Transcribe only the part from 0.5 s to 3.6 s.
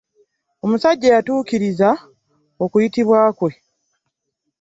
Omusajja yatuukiriza okuyitibwa kwe.